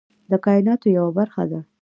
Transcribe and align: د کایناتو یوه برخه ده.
د 0.31 0.33
کایناتو 0.45 0.87
یوه 0.97 1.11
برخه 1.19 1.43
ده. 1.51 1.59